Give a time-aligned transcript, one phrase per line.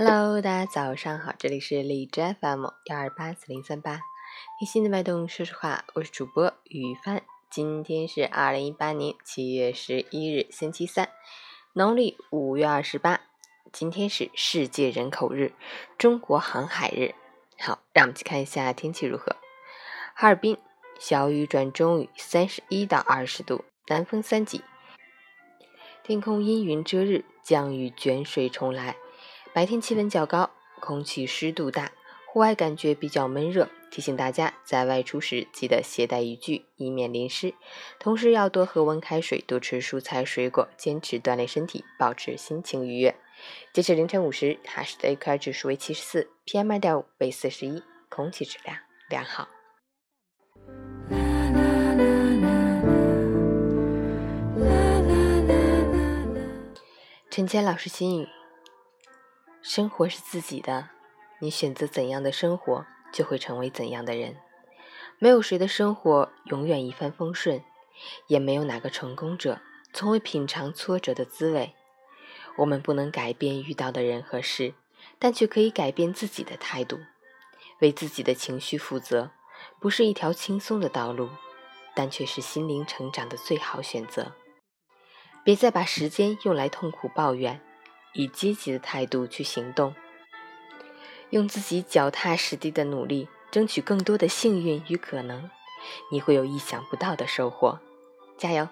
[0.00, 4.00] Hello，大家早上好，这里是荔枝 FM 幺二八四零三八，
[4.56, 7.20] 听心的脉动，说实话，我是主播雨帆。
[7.50, 11.08] 今天是二零一八年七月十一日，星期三，
[11.72, 13.22] 农历五月二十八。
[13.72, 15.52] 今天是世界人口日，
[15.98, 17.16] 中国航海日。
[17.58, 19.34] 好，让我们去看一下天气如何。
[20.14, 20.56] 哈尔滨
[21.00, 24.62] 小雨转中雨，三十一到二十度，南风三级，
[26.04, 28.94] 天空阴云遮日，降雨卷水重来。
[29.52, 31.90] 白天气温较高，空气湿度大，
[32.26, 33.68] 户外感觉比较闷热。
[33.90, 37.54] 提醒大家在外出时记得携带雨具，以免淋湿。
[37.98, 43.16] 同时要多喝温开水，多吃蔬菜水果，坚持锻炼身体，保持心情愉悦。
[43.72, 48.76] 截至凌晨五时，哈市的 AQI 指数为七十四，PM 二点五为四十一，空气质量
[49.08, 49.48] 良好。
[57.30, 58.28] 陈谦老师心语。
[59.68, 60.88] 生活是自己的，
[61.40, 64.38] 你选择怎样的生活，就会成为怎样的人。
[65.18, 67.62] 没有谁的生活永远一帆风顺，
[68.28, 69.60] 也没有哪个成功者
[69.92, 71.74] 从未品尝挫折的滋味。
[72.56, 74.72] 我们不能改变遇到的人和事，
[75.18, 77.00] 但却可以改变自己的态度。
[77.80, 79.32] 为自己的情绪负责，
[79.78, 81.28] 不是一条轻松的道路，
[81.94, 84.32] 但却是心灵成长的最好选择。
[85.44, 87.60] 别再把时间用来痛苦抱怨。
[88.14, 89.94] 以积极的态度去行动，
[91.30, 95.50] 用自己脚踏实地的努力，争取更多的幸运与可能，
[96.10, 97.78] 你会有意想不到的收获。
[98.36, 98.68] 加油！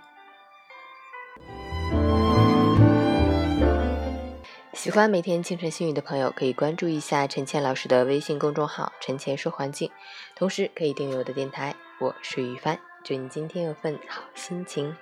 [4.72, 9.90] 喜欢每天清晨幸运的朋友，可以关注一下陈倩老师的微信公众号“陈倩说环境”，
[10.36, 11.74] 同时可以订阅我的电台。
[11.98, 14.94] 我是雨帆，祝你今天有份好心情。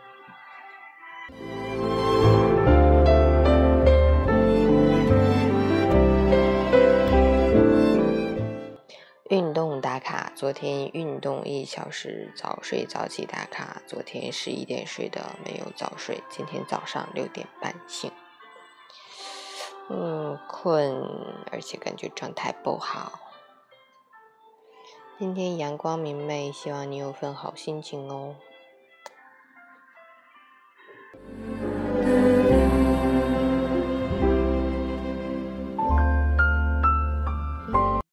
[9.31, 13.81] 运动打卡，昨天运动一小时，早睡早起打卡。
[13.87, 18.13] 昨天十一点睡的，没有早睡，今天早上六点半醒。
[19.89, 20.95] 嗯，困，
[21.51, 23.19] 而且感觉状态不好。
[25.19, 28.37] 今天阳光明媚，希望你有份好心情哦。